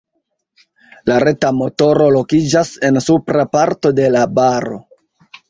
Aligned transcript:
La 1.09 1.17
reta 1.23 1.51
motoro 1.57 2.07
lokiĝas 2.15 2.73
en 2.91 2.99
supra 3.09 3.47
parto 3.59 3.93
de 4.01 4.09
la 4.19 4.27
baro. 4.41 4.83